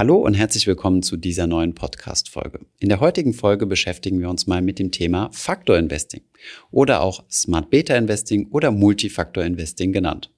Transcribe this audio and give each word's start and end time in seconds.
Hallo 0.00 0.16
und 0.16 0.32
herzlich 0.32 0.66
willkommen 0.66 1.02
zu 1.02 1.18
dieser 1.18 1.46
neuen 1.46 1.74
Podcast-Folge. 1.74 2.60
In 2.78 2.88
der 2.88 3.00
heutigen 3.00 3.34
Folge 3.34 3.66
beschäftigen 3.66 4.18
wir 4.18 4.30
uns 4.30 4.46
mal 4.46 4.62
mit 4.62 4.78
dem 4.78 4.92
Thema 4.92 5.28
Faktor 5.30 5.76
Investing 5.76 6.22
oder 6.70 7.02
auch 7.02 7.22
Smart 7.30 7.68
Beta 7.68 7.94
Investing 7.94 8.48
oder 8.50 8.70
Multifaktor 8.70 9.44
Investing 9.44 9.92
genannt. 9.92 10.30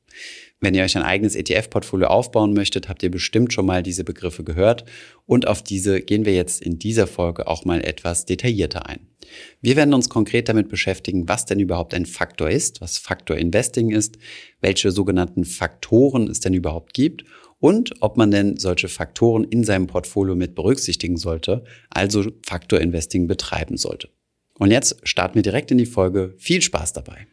Wenn 0.59 0.75
ihr 0.75 0.83
euch 0.83 0.97
ein 0.97 1.05
eigenes 1.05 1.37
ETF-Portfolio 1.37 2.09
aufbauen 2.09 2.55
möchtet, 2.55 2.89
habt 2.89 3.05
ihr 3.05 3.11
bestimmt 3.13 3.53
schon 3.53 3.67
mal 3.67 3.85
diese 3.85 4.03
Begriffe 4.03 4.43
gehört 4.43 4.85
und 5.27 5.47
auf 5.47 5.63
diese 5.63 6.01
gehen 6.01 6.25
wir 6.25 6.35
jetzt 6.35 6.61
in 6.61 6.81
dieser 6.81 7.07
Folge 7.07 7.47
auch 7.47 7.65
mal 7.65 7.85
etwas 7.85 8.27
detaillierter 8.27 8.87
ein. 8.87 9.07
Wir 9.61 9.77
werden 9.77 9.95
uns 9.95 10.09
konkret 10.09 10.49
damit 10.49 10.71
beschäftigen, 10.71 11.29
was 11.29 11.47
denn 11.47 11.61
überhaupt 11.61 11.95
ein 11.95 12.07
Faktor 12.07 12.51
ist, 12.51 12.81
was 12.81 12.99
Faktor 12.99 13.37
Investing 13.37 13.91
ist, 13.91 14.19
welche 14.61 14.91
sogenannten 14.91 15.45
Faktoren 15.45 16.29
es 16.29 16.41
denn 16.41 16.53
überhaupt 16.53 16.95
gibt 16.95 17.23
und 17.63 17.95
ob 18.01 18.17
man 18.17 18.33
denn 18.33 18.57
solche 18.57 18.89
Faktoren 18.89 19.45
in 19.45 19.63
seinem 19.63 19.87
Portfolio 19.87 20.35
mit 20.35 20.57
berücksichtigen 20.57 21.17
sollte, 21.17 21.63
also 21.91 22.25
Faktor 22.45 22.81
Investing 22.81 23.29
betreiben 23.29 23.77
sollte. 23.77 24.09
Und 24.59 24.73
jetzt 24.73 24.97
starten 25.05 25.37
wir 25.37 25.43
direkt 25.43 25.71
in 25.71 25.79
die 25.79 25.87
Folge. 25.87 26.35
Viel 26.39 26.61
Spaß 26.61 26.93
dabei. 26.93 27.29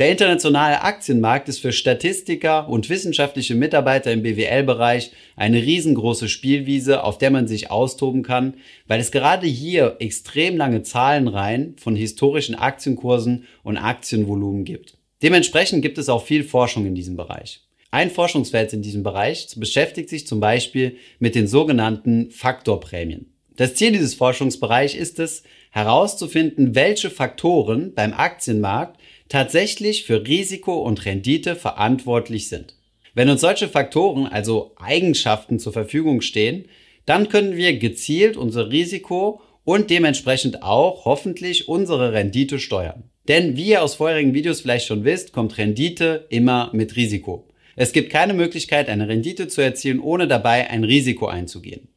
Der 0.00 0.10
internationale 0.10 0.80
Aktienmarkt 0.80 1.50
ist 1.50 1.58
für 1.58 1.72
Statistiker 1.72 2.70
und 2.70 2.88
wissenschaftliche 2.88 3.54
Mitarbeiter 3.54 4.10
im 4.10 4.22
BWL-Bereich 4.22 5.12
eine 5.36 5.58
riesengroße 5.60 6.30
Spielwiese, 6.30 7.04
auf 7.04 7.18
der 7.18 7.30
man 7.30 7.46
sich 7.46 7.70
austoben 7.70 8.22
kann, 8.22 8.54
weil 8.86 8.98
es 8.98 9.10
gerade 9.10 9.46
hier 9.46 9.96
extrem 9.98 10.56
lange 10.56 10.82
Zahlenreihen 10.84 11.76
von 11.76 11.96
historischen 11.96 12.54
Aktienkursen 12.54 13.44
und 13.62 13.76
Aktienvolumen 13.76 14.64
gibt. 14.64 14.96
Dementsprechend 15.22 15.82
gibt 15.82 15.98
es 15.98 16.08
auch 16.08 16.24
viel 16.24 16.44
Forschung 16.44 16.86
in 16.86 16.94
diesem 16.94 17.18
Bereich. 17.18 17.60
Ein 17.90 18.08
Forschungsfeld 18.08 18.72
in 18.72 18.80
diesem 18.80 19.02
Bereich 19.02 19.48
beschäftigt 19.56 20.08
sich 20.08 20.26
zum 20.26 20.40
Beispiel 20.40 20.96
mit 21.18 21.34
den 21.34 21.46
sogenannten 21.46 22.30
Faktorprämien. 22.30 23.34
Das 23.54 23.74
Ziel 23.74 23.92
dieses 23.92 24.14
Forschungsbereichs 24.14 24.94
ist 24.94 25.18
es, 25.18 25.42
herauszufinden, 25.70 26.74
welche 26.74 27.10
Faktoren 27.10 27.94
beim 27.94 28.12
Aktienmarkt 28.12 28.99
tatsächlich 29.30 30.04
für 30.04 30.26
Risiko 30.26 30.82
und 30.82 31.06
Rendite 31.06 31.56
verantwortlich 31.56 32.50
sind. 32.50 32.74
Wenn 33.14 33.30
uns 33.30 33.40
solche 33.40 33.68
Faktoren, 33.68 34.26
also 34.26 34.72
Eigenschaften 34.76 35.58
zur 35.58 35.72
Verfügung 35.72 36.20
stehen, 36.20 36.66
dann 37.06 37.28
können 37.28 37.56
wir 37.56 37.78
gezielt 37.78 38.36
unser 38.36 38.70
Risiko 38.70 39.40
und 39.64 39.88
dementsprechend 39.88 40.62
auch 40.62 41.06
hoffentlich 41.06 41.68
unsere 41.68 42.12
Rendite 42.12 42.58
steuern. 42.58 43.04
Denn 43.28 43.56
wie 43.56 43.68
ihr 43.68 43.82
aus 43.82 43.94
vorherigen 43.94 44.34
Videos 44.34 44.60
vielleicht 44.60 44.86
schon 44.86 45.04
wisst, 45.04 45.32
kommt 45.32 45.56
Rendite 45.58 46.26
immer 46.28 46.70
mit 46.72 46.96
Risiko. 46.96 47.46
Es 47.76 47.92
gibt 47.92 48.10
keine 48.10 48.34
Möglichkeit, 48.34 48.88
eine 48.88 49.08
Rendite 49.08 49.48
zu 49.48 49.60
erzielen, 49.60 50.00
ohne 50.00 50.26
dabei 50.26 50.68
ein 50.68 50.84
Risiko 50.84 51.26
einzugehen. 51.26 51.88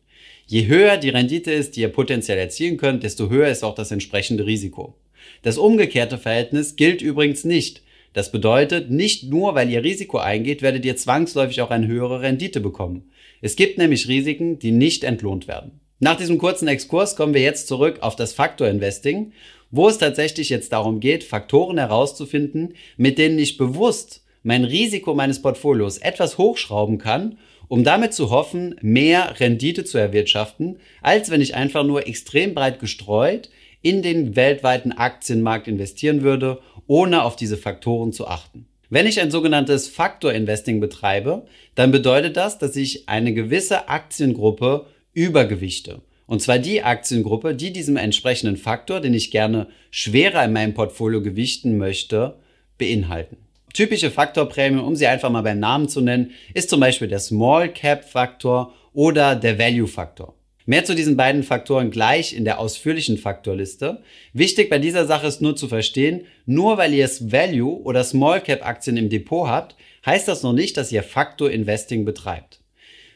Je 0.45 0.67
höher 0.67 0.97
die 0.97 1.09
Rendite 1.09 1.51
ist, 1.51 1.75
die 1.75 1.81
ihr 1.81 1.89
potenziell 1.89 2.37
erzielen 2.37 2.77
könnt, 2.77 3.03
desto 3.03 3.29
höher 3.29 3.47
ist 3.47 3.63
auch 3.63 3.75
das 3.75 3.91
entsprechende 3.91 4.45
Risiko. 4.45 4.95
Das 5.41 5.57
umgekehrte 5.57 6.17
Verhältnis 6.17 6.75
gilt 6.75 7.01
übrigens 7.01 7.43
nicht. 7.43 7.81
Das 8.13 8.31
bedeutet, 8.31 8.91
nicht 8.91 9.23
nur 9.23 9.55
weil 9.55 9.69
ihr 9.69 9.83
Risiko 9.83 10.17
eingeht, 10.17 10.61
werdet 10.61 10.85
ihr 10.85 10.95
zwangsläufig 10.95 11.61
auch 11.61 11.71
eine 11.71 11.87
höhere 11.87 12.21
Rendite 12.21 12.59
bekommen. 12.59 13.11
Es 13.41 13.55
gibt 13.55 13.77
nämlich 13.77 14.07
Risiken, 14.07 14.59
die 14.59 14.71
nicht 14.71 15.03
entlohnt 15.03 15.47
werden. 15.47 15.79
Nach 15.99 16.15
diesem 16.15 16.37
kurzen 16.37 16.67
Exkurs 16.67 17.15
kommen 17.15 17.33
wir 17.33 17.41
jetzt 17.41 17.67
zurück 17.67 17.99
auf 18.01 18.15
das 18.15 18.33
Faktor 18.33 18.67
Investing, 18.67 19.31
wo 19.71 19.89
es 19.89 19.97
tatsächlich 19.97 20.49
jetzt 20.49 20.71
darum 20.71 20.99
geht, 20.99 21.23
Faktoren 21.23 21.77
herauszufinden, 21.77 22.75
mit 22.95 23.17
denen 23.17 23.39
ich 23.39 23.57
bewusst 23.57 24.23
mein 24.43 24.65
Risiko 24.65 25.15
meines 25.15 25.41
Portfolios 25.41 25.97
etwas 25.97 26.37
hochschrauben 26.37 26.99
kann, 26.99 27.37
um 27.69 27.83
damit 27.83 28.13
zu 28.13 28.29
hoffen, 28.29 28.75
mehr 28.81 29.39
Rendite 29.39 29.83
zu 29.83 29.97
erwirtschaften, 29.97 30.77
als 31.01 31.31
wenn 31.31 31.41
ich 31.41 31.55
einfach 31.55 31.83
nur 31.83 32.05
extrem 32.05 32.53
breit 32.53 32.79
gestreut 32.79 33.49
in 33.83 34.01
den 34.01 34.35
weltweiten 34.35 34.91
Aktienmarkt 34.91 35.67
investieren 35.67 36.23
würde, 36.23 36.59
ohne 36.87 37.23
auf 37.23 37.35
diese 37.35 37.57
Faktoren 37.57 38.11
zu 38.11 38.27
achten. 38.27 38.65
Wenn 38.89 39.07
ich 39.07 39.19
ein 39.19 39.31
sogenanntes 39.31 39.87
Faktor-Investing 39.87 40.79
betreibe, 40.79 41.45
dann 41.75 41.91
bedeutet 41.91 42.37
das, 42.37 42.57
dass 42.57 42.75
ich 42.75 43.09
eine 43.09 43.33
gewisse 43.33 43.89
Aktiengruppe 43.89 44.85
übergewichte. 45.13 46.01
Und 46.25 46.41
zwar 46.41 46.59
die 46.59 46.83
Aktiengruppe, 46.83 47.55
die 47.55 47.73
diesem 47.73 47.97
entsprechenden 47.97 48.57
Faktor, 48.57 49.01
den 49.01 49.13
ich 49.13 49.31
gerne 49.31 49.67
schwerer 49.91 50.45
in 50.45 50.53
meinem 50.53 50.73
Portfolio 50.73 51.21
gewichten 51.21 51.77
möchte, 51.77 52.35
beinhalten. 52.77 53.37
Typische 53.73 54.11
Faktorprämie, 54.11 54.79
um 54.79 54.95
sie 54.95 55.07
einfach 55.07 55.31
mal 55.31 55.41
beim 55.41 55.59
Namen 55.59 55.89
zu 55.89 55.99
nennen, 55.99 56.31
ist 56.53 56.69
zum 56.69 56.79
Beispiel 56.79 57.07
der 57.07 57.19
Small 57.19 57.69
Cap 57.69 58.05
Faktor 58.05 58.73
oder 58.93 59.35
der 59.35 59.57
Value 59.57 59.87
Faktor. 59.87 60.35
Mehr 60.65 60.85
zu 60.85 60.95
diesen 60.95 61.17
beiden 61.17 61.43
Faktoren 61.43 61.91
gleich 61.91 62.33
in 62.33 62.45
der 62.45 62.59
ausführlichen 62.59 63.17
Faktorliste. 63.17 64.01
Wichtig 64.31 64.69
bei 64.69 64.79
dieser 64.79 65.05
Sache 65.05 65.27
ist 65.27 65.41
nur 65.41 65.55
zu 65.55 65.67
verstehen, 65.67 66.25
nur 66.45 66.77
weil 66.77 66.93
ihr 66.93 67.03
es 67.03 67.31
Value 67.31 67.81
oder 67.83 68.03
Small 68.03 68.39
Cap 68.39 68.65
Aktien 68.65 68.95
im 68.95 69.09
Depot 69.09 69.47
habt, 69.47 69.75
heißt 70.05 70.27
das 70.27 70.41
noch 70.43 70.53
nicht, 70.53 70.77
dass 70.77 70.91
ihr 70.91 71.03
Faktor 71.03 71.51
Investing 71.51 72.05
betreibt. 72.05 72.59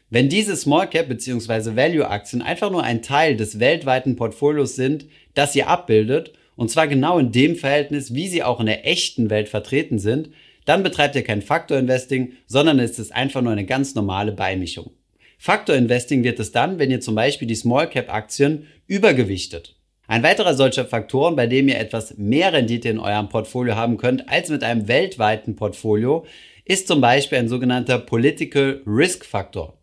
Wenn 0.09 0.29
diese 0.29 0.55
Small 0.55 0.89
Cap 0.89 1.07
bzw. 1.07 1.75
Value 1.75 2.09
Aktien 2.09 2.41
einfach 2.41 2.71
nur 2.71 2.83
ein 2.83 3.01
Teil 3.01 3.37
des 3.37 3.59
weltweiten 3.59 4.15
Portfolios 4.15 4.75
sind, 4.75 5.05
das 5.33 5.55
ihr 5.55 5.67
abbildet, 5.67 6.33
und 6.55 6.71
zwar 6.71 6.87
genau 6.87 7.19
in 7.19 7.31
dem 7.31 7.55
Verhältnis, 7.55 8.13
wie 8.13 8.27
sie 8.27 8.43
auch 8.43 8.59
in 8.59 8.65
der 8.65 8.87
echten 8.87 9.29
Welt 9.29 9.47
vertreten 9.47 9.99
sind, 9.99 10.31
dann 10.65 10.83
betreibt 10.83 11.15
ihr 11.15 11.23
kein 11.23 11.41
Faktor 11.41 11.77
Investing, 11.77 12.33
sondern 12.45 12.79
es 12.79 12.99
ist 12.99 13.13
einfach 13.13 13.41
nur 13.41 13.53
eine 13.53 13.65
ganz 13.65 13.95
normale 13.95 14.33
Beimischung. 14.33 14.91
Faktor 15.37 15.75
Investing 15.75 16.23
wird 16.23 16.39
es 16.39 16.51
dann, 16.51 16.79
wenn 16.79 16.91
ihr 16.91 16.99
zum 16.99 17.15
Beispiel 17.15 17.47
die 17.47 17.55
Small 17.55 17.89
Cap 17.89 18.13
Aktien 18.13 18.67
übergewichtet. 18.87 19.75
Ein 20.07 20.23
weiterer 20.23 20.55
solcher 20.55 20.85
Faktoren, 20.85 21.35
bei 21.35 21.47
dem 21.47 21.67
ihr 21.67 21.77
etwas 21.77 22.17
mehr 22.17 22.53
Rendite 22.53 22.89
in 22.89 22.99
eurem 22.99 23.29
Portfolio 23.29 23.75
haben 23.75 23.97
könnt 23.97 24.29
als 24.29 24.49
mit 24.49 24.63
einem 24.63 24.87
weltweiten 24.87 25.55
Portfolio, 25.55 26.25
ist 26.65 26.87
zum 26.87 27.01
Beispiel 27.01 27.37
ein 27.37 27.49
sogenannter 27.49 27.99
Political 27.99 28.81
Risk 28.87 29.25
Faktor. 29.25 29.77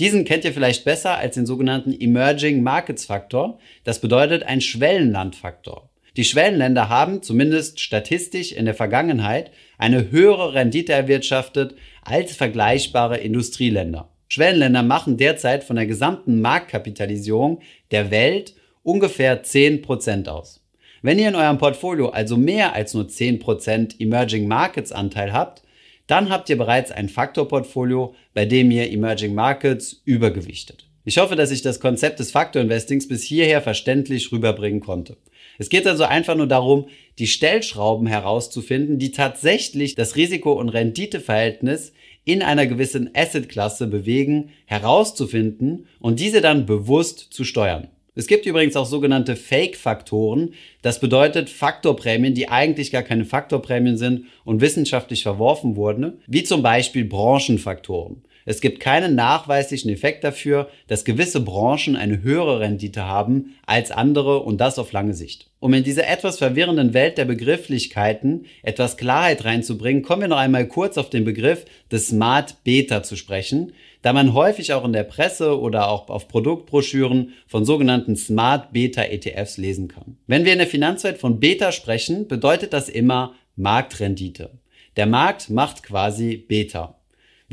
Diesen 0.00 0.24
kennt 0.24 0.44
ihr 0.44 0.52
vielleicht 0.52 0.84
besser 0.84 1.18
als 1.18 1.34
den 1.34 1.46
sogenannten 1.46 1.92
Emerging 1.92 2.62
Markets 2.62 3.04
Faktor. 3.04 3.58
Das 3.84 4.00
bedeutet 4.00 4.42
ein 4.42 4.60
Schwellenlandfaktor. 4.60 5.90
Die 6.16 6.24
Schwellenländer 6.24 6.88
haben 6.88 7.22
zumindest 7.22 7.80
statistisch 7.80 8.52
in 8.52 8.64
der 8.64 8.74
Vergangenheit 8.74 9.50
eine 9.78 10.10
höhere 10.10 10.54
Rendite 10.54 10.92
erwirtschaftet 10.92 11.74
als 12.02 12.34
vergleichbare 12.34 13.18
Industrieländer. 13.18 14.08
Schwellenländer 14.28 14.82
machen 14.82 15.16
derzeit 15.16 15.64
von 15.64 15.76
der 15.76 15.86
gesamten 15.86 16.40
Marktkapitalisierung 16.40 17.60
der 17.90 18.10
Welt 18.10 18.54
ungefähr 18.82 19.44
10% 19.44 20.28
aus. 20.28 20.60
Wenn 21.02 21.18
ihr 21.18 21.28
in 21.28 21.34
eurem 21.34 21.58
Portfolio 21.58 22.08
also 22.08 22.36
mehr 22.36 22.72
als 22.72 22.94
nur 22.94 23.04
10% 23.04 24.00
Emerging 24.00 24.48
Markets 24.48 24.90
Anteil 24.90 25.32
habt, 25.32 25.62
dann 26.06 26.30
habt 26.30 26.48
ihr 26.48 26.58
bereits 26.58 26.90
ein 26.90 27.08
Faktorportfolio, 27.08 28.14
bei 28.32 28.44
dem 28.46 28.70
ihr 28.70 28.90
Emerging 28.90 29.34
Markets 29.34 30.02
übergewichtet. 30.04 30.86
Ich 31.04 31.18
hoffe, 31.18 31.36
dass 31.36 31.50
ich 31.50 31.60
das 31.60 31.80
Konzept 31.80 32.20
des 32.20 32.30
Faktor-Investings 32.30 33.08
bis 33.08 33.22
hierher 33.22 33.60
verständlich 33.60 34.32
rüberbringen 34.32 34.80
konnte. 34.80 35.16
Es 35.58 35.68
geht 35.68 35.86
also 35.86 36.04
einfach 36.04 36.34
nur 36.34 36.46
darum, 36.46 36.86
die 37.18 37.26
Stellschrauben 37.26 38.06
herauszufinden, 38.06 38.98
die 38.98 39.12
tatsächlich 39.12 39.94
das 39.94 40.16
Risiko- 40.16 40.58
und 40.58 40.70
Renditeverhältnis 40.70 41.92
in 42.24 42.42
einer 42.42 42.66
gewissen 42.66 43.10
Assetklasse 43.14 43.86
bewegen, 43.86 44.50
herauszufinden 44.66 45.86
und 46.00 46.20
diese 46.20 46.40
dann 46.40 46.66
bewusst 46.66 47.18
zu 47.30 47.44
steuern. 47.44 47.88
Es 48.16 48.28
gibt 48.28 48.46
übrigens 48.46 48.76
auch 48.76 48.86
sogenannte 48.86 49.34
Fake-Faktoren. 49.34 50.54
Das 50.82 51.00
bedeutet 51.00 51.50
Faktorprämien, 51.50 52.34
die 52.34 52.48
eigentlich 52.48 52.92
gar 52.92 53.02
keine 53.02 53.24
Faktorprämien 53.24 53.96
sind 53.96 54.26
und 54.44 54.60
wissenschaftlich 54.60 55.24
verworfen 55.24 55.74
wurden, 55.74 56.20
wie 56.26 56.44
zum 56.44 56.62
Beispiel 56.62 57.04
Branchenfaktoren. 57.04 58.22
Es 58.46 58.60
gibt 58.60 58.80
keinen 58.80 59.14
nachweislichen 59.14 59.90
Effekt 59.90 60.22
dafür, 60.24 60.68
dass 60.86 61.04
gewisse 61.04 61.40
Branchen 61.40 61.96
eine 61.96 62.22
höhere 62.22 62.60
Rendite 62.60 63.04
haben 63.04 63.54
als 63.66 63.90
andere 63.90 64.40
und 64.40 64.60
das 64.60 64.78
auf 64.78 64.92
lange 64.92 65.14
Sicht. 65.14 65.50
Um 65.60 65.72
in 65.72 65.82
diese 65.82 66.04
etwas 66.04 66.38
verwirrenden 66.38 66.92
Welt 66.92 67.16
der 67.16 67.24
Begrifflichkeiten 67.24 68.44
etwas 68.62 68.98
Klarheit 68.98 69.44
reinzubringen, 69.46 70.02
kommen 70.02 70.22
wir 70.22 70.28
noch 70.28 70.36
einmal 70.36 70.68
kurz 70.68 70.98
auf 70.98 71.08
den 71.08 71.24
Begriff 71.24 71.64
des 71.90 72.08
Smart 72.08 72.62
Beta 72.64 73.02
zu 73.02 73.16
sprechen, 73.16 73.72
da 74.02 74.12
man 74.12 74.34
häufig 74.34 74.74
auch 74.74 74.84
in 74.84 74.92
der 74.92 75.04
Presse 75.04 75.58
oder 75.58 75.88
auch 75.88 76.10
auf 76.10 76.28
Produktbroschüren 76.28 77.32
von 77.46 77.64
sogenannten 77.64 78.16
Smart 78.16 78.74
Beta 78.74 79.02
ETFs 79.04 79.56
lesen 79.56 79.88
kann. 79.88 80.18
Wenn 80.26 80.44
wir 80.44 80.52
in 80.52 80.58
der 80.58 80.66
Finanzwelt 80.66 81.16
von 81.16 81.40
Beta 81.40 81.72
sprechen, 81.72 82.28
bedeutet 82.28 82.74
das 82.74 82.90
immer 82.90 83.34
Marktrendite. 83.56 84.50
Der 84.96 85.06
Markt 85.06 85.48
macht 85.48 85.82
quasi 85.82 86.36
Beta. 86.36 86.98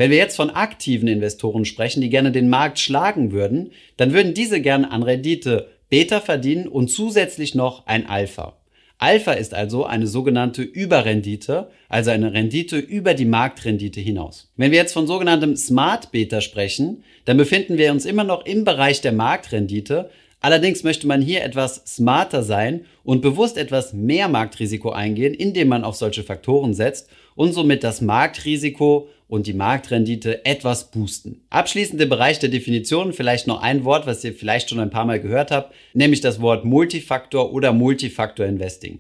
Wenn 0.02 0.10
wir 0.10 0.18
jetzt 0.18 0.36
von 0.36 0.50
aktiven 0.50 1.08
Investoren 1.08 1.64
sprechen, 1.64 2.02
die 2.02 2.10
gerne 2.10 2.32
den 2.32 2.50
Markt 2.50 2.80
schlagen 2.80 3.32
würden, 3.32 3.70
dann 3.98 4.14
würden 4.14 4.34
diese 4.34 4.60
gerne 4.60 4.90
an 4.90 5.04
Rendite 5.04 5.68
Beta 5.92 6.20
verdienen 6.22 6.68
und 6.68 6.88
zusätzlich 6.88 7.54
noch 7.54 7.86
ein 7.86 8.08
Alpha. 8.08 8.58
Alpha 8.98 9.34
ist 9.34 9.54
also 9.54 9.86
eine 9.86 10.08
sogenannte 10.08 10.64
Überrendite, 10.64 11.70
also 11.88 12.10
eine 12.10 12.34
Rendite 12.34 12.80
über 12.80 13.14
die 13.14 13.26
Marktrendite 13.26 14.00
hinaus. 14.00 14.52
Wenn 14.58 14.72
wir 14.72 14.80
jetzt 14.80 14.94
von 14.94 15.06
sogenanntem 15.06 15.56
Smart 15.56 16.12
Beta 16.12 16.42
sprechen, 16.42 17.04
dann 17.26 17.38
befinden 17.38 17.78
wir 17.78 17.92
uns 17.92 18.06
immer 18.06 18.24
noch 18.24 18.44
im 18.48 18.64
Bereich 18.64 19.02
der 19.02 19.12
Marktrendite. 19.12 20.10
Allerdings 20.40 20.82
möchte 20.82 21.06
man 21.06 21.22
hier 21.22 21.44
etwas 21.44 21.84
smarter 21.86 22.42
sein 22.42 22.86
und 23.04 23.22
bewusst 23.22 23.56
etwas 23.56 23.94
mehr 23.94 24.30
Marktrisiko 24.30 24.90
eingehen, 24.90 25.36
indem 25.36 25.68
man 25.68 25.84
auf 25.84 25.96
solche 25.96 26.24
Faktoren 26.24 26.74
setzt 26.74 27.08
und 27.36 27.54
somit 27.54 27.84
das 27.84 28.02
Marktrisiko 28.02 29.08
und 29.32 29.48
die 29.48 29.54
Marktrendite 29.54 30.46
etwas 30.46 30.92
boosten. 30.92 31.46
Abschließend 31.50 32.02
im 32.02 32.10
Bereich 32.10 32.40
der 32.40 32.50
Definitionen 32.50 33.14
vielleicht 33.14 33.48
noch 33.48 33.62
ein 33.62 33.86
Wort, 33.86 34.06
was 34.06 34.22
ihr 34.26 34.34
vielleicht 34.34 34.70
schon 34.70 34.82
ein 34.82 34.90
paar 34.90 35.06
Mal 35.06 35.22
gehört 35.22 35.52
habt, 35.52 35.74
nämlich 35.94 36.20
das 36.20 36.42
Wort 36.42 36.66
Multifaktor 36.66 37.54
oder 37.54 37.72
Multifaktor 37.72 38.46
Investing. 38.46 39.00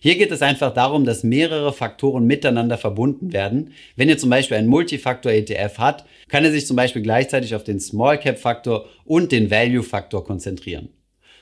Hier 0.00 0.16
geht 0.16 0.32
es 0.32 0.40
einfach 0.40 0.72
darum, 0.72 1.04
dass 1.04 1.22
mehrere 1.22 1.74
Faktoren 1.74 2.24
miteinander 2.24 2.78
verbunden 2.78 3.34
werden. 3.34 3.74
Wenn 3.94 4.08
ihr 4.08 4.16
zum 4.16 4.30
Beispiel 4.30 4.56
einen 4.56 4.68
Multifaktor 4.68 5.32
ETF 5.32 5.74
habt, 5.76 6.06
kann 6.28 6.46
er 6.46 6.50
sich 6.50 6.66
zum 6.66 6.76
Beispiel 6.76 7.02
gleichzeitig 7.02 7.54
auf 7.54 7.64
den 7.64 7.78
Small 7.78 8.18
Cap 8.18 8.38
Faktor 8.38 8.86
und 9.04 9.32
den 9.32 9.50
Value 9.50 9.82
Faktor 9.82 10.24
konzentrieren. 10.24 10.88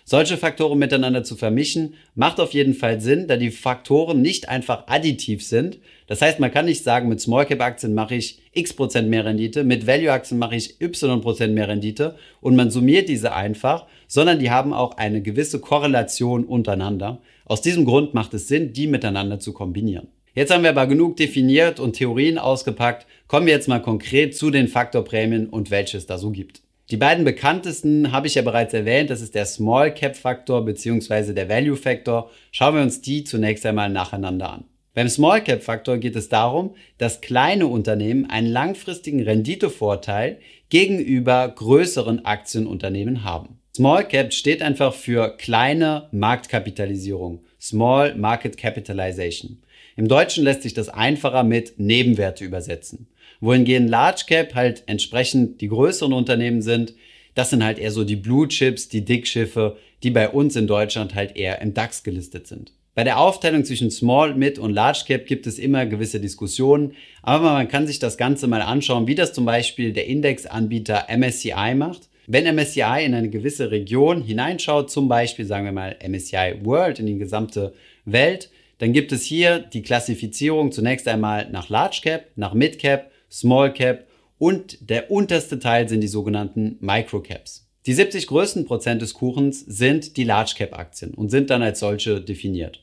Solche 0.08 0.36
Faktoren 0.36 0.78
miteinander 0.78 1.24
zu 1.24 1.34
vermischen, 1.34 1.94
macht 2.14 2.38
auf 2.38 2.52
jeden 2.52 2.74
Fall 2.74 3.00
Sinn, 3.00 3.26
da 3.26 3.36
die 3.36 3.50
Faktoren 3.50 4.22
nicht 4.22 4.48
einfach 4.48 4.86
additiv 4.86 5.44
sind. 5.44 5.80
Das 6.06 6.22
heißt, 6.22 6.38
man 6.38 6.52
kann 6.52 6.66
nicht 6.66 6.84
sagen, 6.84 7.08
mit 7.08 7.20
Small 7.20 7.44
Cap 7.44 7.60
Aktien 7.60 7.92
mache 7.92 8.14
ich 8.14 8.38
x 8.52 8.72
Prozent 8.72 9.08
mehr 9.08 9.24
Rendite, 9.24 9.64
mit 9.64 9.88
Value 9.88 10.12
Aktien 10.12 10.38
mache 10.38 10.54
ich 10.54 10.80
y 10.80 11.20
Prozent 11.20 11.54
mehr 11.54 11.66
Rendite 11.66 12.14
und 12.40 12.54
man 12.54 12.70
summiert 12.70 13.08
diese 13.08 13.34
einfach, 13.34 13.86
sondern 14.06 14.38
die 14.38 14.52
haben 14.52 14.72
auch 14.72 14.96
eine 14.96 15.22
gewisse 15.22 15.58
Korrelation 15.58 16.44
untereinander. 16.44 17.20
Aus 17.44 17.60
diesem 17.60 17.84
Grund 17.84 18.14
macht 18.14 18.32
es 18.32 18.46
Sinn, 18.46 18.72
die 18.72 18.86
miteinander 18.86 19.40
zu 19.40 19.52
kombinieren. 19.52 20.06
Jetzt 20.36 20.54
haben 20.54 20.62
wir 20.62 20.70
aber 20.70 20.86
genug 20.86 21.16
definiert 21.16 21.80
und 21.80 21.94
Theorien 21.94 22.38
ausgepackt. 22.38 23.08
Kommen 23.26 23.46
wir 23.46 23.54
jetzt 23.54 23.66
mal 23.66 23.82
konkret 23.82 24.36
zu 24.36 24.52
den 24.52 24.68
Faktorprämien 24.68 25.48
und 25.48 25.72
welche 25.72 25.96
es 25.96 26.06
da 26.06 26.16
so 26.16 26.30
gibt. 26.30 26.60
Die 26.90 26.96
beiden 26.96 27.24
bekanntesten 27.24 28.12
habe 28.12 28.28
ich 28.28 28.36
ja 28.36 28.42
bereits 28.42 28.72
erwähnt, 28.72 29.10
das 29.10 29.20
ist 29.20 29.34
der 29.34 29.44
Small 29.44 29.92
Cap 29.92 30.14
Faktor 30.14 30.64
bzw. 30.64 31.32
der 31.32 31.48
Value 31.48 31.76
Faktor. 31.76 32.30
Schauen 32.52 32.76
wir 32.76 32.82
uns 32.82 33.00
die 33.00 33.24
zunächst 33.24 33.66
einmal 33.66 33.90
nacheinander 33.90 34.52
an. 34.52 34.64
Beim 34.94 35.08
Small 35.08 35.42
Cap 35.42 35.64
Faktor 35.64 35.98
geht 35.98 36.14
es 36.14 36.28
darum, 36.28 36.76
dass 36.96 37.20
kleine 37.20 37.66
Unternehmen 37.66 38.30
einen 38.30 38.46
langfristigen 38.46 39.20
Renditevorteil 39.20 40.38
gegenüber 40.68 41.48
größeren 41.48 42.24
Aktienunternehmen 42.24 43.24
haben. 43.24 43.58
Small 43.74 44.06
Cap 44.06 44.32
steht 44.32 44.62
einfach 44.62 44.94
für 44.94 45.36
kleine 45.36 46.08
Marktkapitalisierung, 46.12 47.40
Small 47.60 48.14
Market 48.16 48.56
Capitalization. 48.56 49.62
Im 49.96 50.08
Deutschen 50.08 50.44
lässt 50.44 50.62
sich 50.62 50.74
das 50.74 50.88
einfacher 50.88 51.42
mit 51.42 51.78
Nebenwerte 51.78 52.44
übersetzen 52.44 53.08
wohingehend 53.40 53.90
Large 53.90 54.24
Cap 54.26 54.54
halt 54.54 54.82
entsprechend 54.86 55.60
die 55.60 55.68
größeren 55.68 56.12
Unternehmen 56.12 56.62
sind. 56.62 56.94
Das 57.34 57.50
sind 57.50 57.64
halt 57.64 57.78
eher 57.78 57.90
so 57.90 58.04
die 58.04 58.16
Blue 58.16 58.48
Chips, 58.48 58.88
die 58.88 59.04
Dickschiffe, 59.04 59.76
die 60.02 60.10
bei 60.10 60.28
uns 60.28 60.56
in 60.56 60.66
Deutschland 60.66 61.14
halt 61.14 61.36
eher 61.36 61.60
im 61.60 61.74
DAX 61.74 62.02
gelistet 62.02 62.46
sind. 62.46 62.72
Bei 62.94 63.04
der 63.04 63.18
Aufteilung 63.18 63.64
zwischen 63.64 63.90
Small, 63.90 64.34
Mid 64.34 64.58
und 64.58 64.72
Large 64.72 65.04
Cap 65.06 65.26
gibt 65.26 65.46
es 65.46 65.58
immer 65.58 65.84
gewisse 65.84 66.18
Diskussionen, 66.18 66.94
aber 67.22 67.52
man 67.52 67.68
kann 67.68 67.86
sich 67.86 67.98
das 67.98 68.16
Ganze 68.16 68.46
mal 68.46 68.62
anschauen, 68.62 69.06
wie 69.06 69.14
das 69.14 69.34
zum 69.34 69.44
Beispiel 69.44 69.92
der 69.92 70.06
Indexanbieter 70.06 71.06
MSCI 71.14 71.74
macht. 71.74 72.08
Wenn 72.26 72.52
MSCI 72.56 73.04
in 73.04 73.14
eine 73.14 73.30
gewisse 73.30 73.70
Region 73.70 74.20
hineinschaut, 74.20 74.90
zum 74.90 75.08
Beispiel 75.08 75.46
sagen 75.46 75.64
wir 75.64 75.72
mal 75.72 75.96
MSCI 76.06 76.60
World 76.64 76.98
in 76.98 77.06
die 77.06 77.18
gesamte 77.18 77.72
Welt, 78.04 78.50
dann 78.78 78.92
gibt 78.92 79.12
es 79.12 79.22
hier 79.22 79.60
die 79.60 79.82
Klassifizierung 79.82 80.72
zunächst 80.72 81.06
einmal 81.06 81.48
nach 81.50 81.68
Large 81.68 82.00
Cap, 82.02 82.26
nach 82.34 82.52
Mid 82.52 82.78
Cap 82.78 83.10
Small 83.30 83.72
Cap 83.72 84.06
und 84.38 84.90
der 84.90 85.10
unterste 85.10 85.58
Teil 85.58 85.88
sind 85.88 86.00
die 86.00 86.08
sogenannten 86.08 86.76
Micro 86.80 87.20
Caps. 87.20 87.68
Die 87.86 87.92
70 87.92 88.26
größten 88.26 88.64
Prozent 88.66 89.02
des 89.02 89.14
Kuchens 89.14 89.60
sind 89.60 90.16
die 90.16 90.24
Large 90.24 90.54
Cap 90.58 90.76
Aktien 90.76 91.14
und 91.14 91.30
sind 91.30 91.50
dann 91.50 91.62
als 91.62 91.78
solche 91.78 92.20
definiert. 92.20 92.82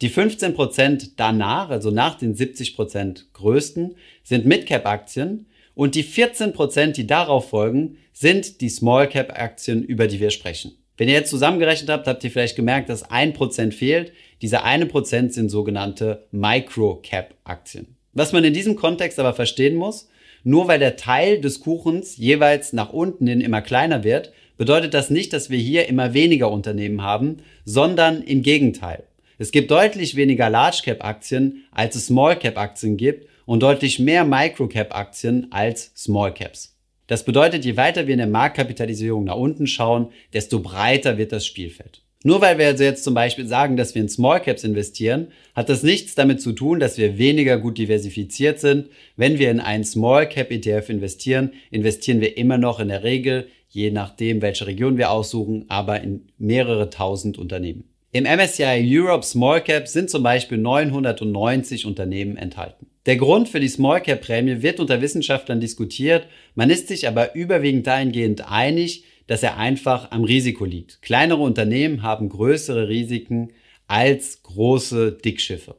Die 0.00 0.08
15 0.08 0.54
Prozent 0.54 1.20
danach, 1.20 1.68
also 1.68 1.90
nach 1.90 2.16
den 2.16 2.34
70 2.34 2.74
Prozent 2.74 3.26
größten, 3.34 3.96
sind 4.22 4.46
Mid 4.46 4.66
Cap 4.66 4.86
Aktien 4.86 5.46
und 5.78 5.94
die 5.94 6.02
14 6.02 6.54
Prozent, 6.54 6.96
die 6.96 7.06
darauf 7.06 7.50
folgen, 7.50 7.98
sind 8.12 8.62
die 8.62 8.68
Small 8.68 9.08
Cap 9.08 9.40
Aktien, 9.40 9.84
über 9.84 10.08
die 10.08 10.18
wir 10.18 10.30
sprechen. 10.32 10.72
Wenn 10.96 11.06
ihr 11.06 11.14
jetzt 11.14 11.30
zusammengerechnet 11.30 11.88
habt, 11.88 12.08
habt 12.08 12.24
ihr 12.24 12.32
vielleicht 12.32 12.56
gemerkt, 12.56 12.88
dass 12.88 13.08
ein 13.08 13.32
Prozent 13.32 13.74
fehlt. 13.74 14.12
Diese 14.42 14.64
eine 14.64 14.86
Prozent 14.86 15.32
sind 15.32 15.50
sogenannte 15.50 16.26
Micro 16.32 16.96
Cap 16.96 17.32
Aktien. 17.44 17.94
Was 18.12 18.32
man 18.32 18.42
in 18.42 18.54
diesem 18.54 18.74
Kontext 18.74 19.20
aber 19.20 19.34
verstehen 19.34 19.76
muss, 19.76 20.08
nur 20.42 20.66
weil 20.66 20.80
der 20.80 20.96
Teil 20.96 21.40
des 21.40 21.60
Kuchens 21.60 22.16
jeweils 22.16 22.72
nach 22.72 22.92
unten 22.92 23.28
hin 23.28 23.40
immer 23.40 23.62
kleiner 23.62 24.02
wird, 24.02 24.32
bedeutet 24.56 24.94
das 24.94 25.10
nicht, 25.10 25.32
dass 25.32 25.48
wir 25.48 25.58
hier 25.58 25.86
immer 25.86 26.12
weniger 26.12 26.50
Unternehmen 26.50 27.02
haben, 27.02 27.36
sondern 27.64 28.22
im 28.22 28.42
Gegenteil. 28.42 29.04
Es 29.38 29.52
gibt 29.52 29.70
deutlich 29.70 30.16
weniger 30.16 30.50
Large 30.50 30.80
Cap 30.86 31.04
Aktien, 31.04 31.62
als 31.70 31.94
es 31.94 32.06
Small 32.06 32.36
Cap 32.36 32.58
Aktien 32.58 32.96
gibt 32.96 33.27
und 33.48 33.62
deutlich 33.62 33.98
mehr 33.98 34.26
Micro 34.26 34.68
Cap 34.68 34.94
Aktien 34.94 35.46
als 35.50 35.90
Small 35.96 36.34
Caps. 36.34 36.76
Das 37.06 37.24
bedeutet, 37.24 37.64
je 37.64 37.78
weiter 37.78 38.06
wir 38.06 38.12
in 38.12 38.18
der 38.18 38.26
Marktkapitalisierung 38.26 39.24
nach 39.24 39.36
unten 39.36 39.66
schauen, 39.66 40.10
desto 40.34 40.60
breiter 40.60 41.16
wird 41.16 41.32
das 41.32 41.46
Spielfeld. 41.46 42.02
Nur 42.22 42.42
weil 42.42 42.58
wir 42.58 42.66
also 42.66 42.84
jetzt 42.84 43.04
zum 43.04 43.14
Beispiel 43.14 43.46
sagen, 43.46 43.78
dass 43.78 43.94
wir 43.94 44.02
in 44.02 44.10
Small 44.10 44.42
Caps 44.42 44.64
investieren, 44.64 45.28
hat 45.54 45.70
das 45.70 45.82
nichts 45.82 46.14
damit 46.14 46.42
zu 46.42 46.52
tun, 46.52 46.78
dass 46.78 46.98
wir 46.98 47.16
weniger 47.16 47.56
gut 47.56 47.78
diversifiziert 47.78 48.60
sind. 48.60 48.90
Wenn 49.16 49.38
wir 49.38 49.50
in 49.50 49.60
einen 49.60 49.84
Small 49.84 50.28
Cap 50.28 50.50
ETF 50.50 50.90
investieren, 50.90 51.52
investieren 51.70 52.20
wir 52.20 52.36
immer 52.36 52.58
noch 52.58 52.80
in 52.80 52.88
der 52.88 53.02
Regel, 53.02 53.48
je 53.70 53.90
nachdem, 53.90 54.42
welche 54.42 54.66
Region 54.66 54.98
wir 54.98 55.10
aussuchen, 55.10 55.64
aber 55.68 56.02
in 56.02 56.28
mehrere 56.36 56.90
tausend 56.90 57.38
Unternehmen. 57.38 57.84
Im 58.12 58.24
MSCI 58.24 58.84
Europe 58.86 59.24
Small 59.24 59.62
Cap 59.62 59.88
sind 59.88 60.10
zum 60.10 60.22
Beispiel 60.22 60.58
990 60.58 61.86
Unternehmen 61.86 62.36
enthalten. 62.36 62.87
Der 63.06 63.16
Grund 63.16 63.48
für 63.48 63.60
die 63.60 63.68
Small 63.68 64.02
Cap 64.02 64.22
Prämie 64.22 64.62
wird 64.62 64.80
unter 64.80 65.00
Wissenschaftlern 65.00 65.60
diskutiert, 65.60 66.26
man 66.54 66.70
ist 66.70 66.88
sich 66.88 67.06
aber 67.08 67.34
überwiegend 67.34 67.86
dahingehend 67.86 68.50
einig, 68.50 69.04
dass 69.26 69.42
er 69.42 69.56
einfach 69.56 70.10
am 70.10 70.24
Risiko 70.24 70.64
liegt. 70.64 71.00
Kleinere 71.02 71.42
Unternehmen 71.42 72.02
haben 72.02 72.28
größere 72.28 72.88
Risiken 72.88 73.52
als 73.86 74.42
große 74.42 75.12
Dickschiffe. 75.12 75.76